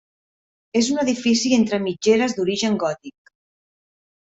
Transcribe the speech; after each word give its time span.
És 0.79 0.89
un 0.93 1.01
edifici 1.03 1.51
entre 1.59 1.81
mitgeres 1.85 2.35
d'origen 2.41 2.81
gòtic. 2.87 3.35